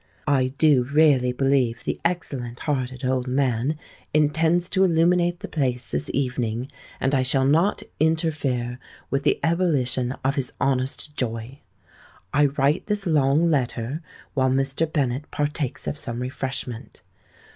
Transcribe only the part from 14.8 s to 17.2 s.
Bennet partakes of some refreshment.